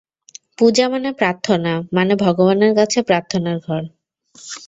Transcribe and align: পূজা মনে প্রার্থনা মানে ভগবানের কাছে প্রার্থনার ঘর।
পূজা 0.57 0.85
মনে 0.89 1.09
প্রার্থনা 1.13 1.73
মানে 1.93 2.13
ভগবানের 2.15 2.71
কাছে 2.75 2.99
প্রার্থনার 3.01 3.57
ঘর। 3.59 3.81